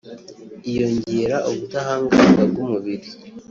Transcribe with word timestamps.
iyongera 0.69 1.37
ubudahangarwa 1.49 2.43
bw’umubiri 2.51 3.09